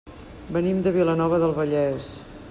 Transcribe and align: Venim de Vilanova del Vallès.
Venim 0.55 0.79
de 0.87 0.93
Vilanova 0.95 1.39
del 1.43 1.53
Vallès. 1.59 2.09